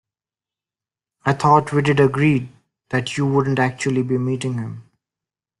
[1.27, 2.49] I thought we'd agreed
[2.89, 4.89] that you wouldn't actually be meeting him?